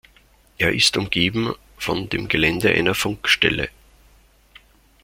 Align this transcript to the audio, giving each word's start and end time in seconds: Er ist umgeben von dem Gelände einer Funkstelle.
Er 0.57 0.73
ist 0.73 0.97
umgeben 0.97 1.53
von 1.77 2.09
dem 2.09 2.27
Gelände 2.27 2.71
einer 2.71 2.95
Funkstelle. 2.95 3.69